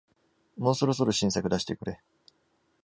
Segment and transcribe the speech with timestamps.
[0.57, 1.99] もうそろそろ新作出してくれ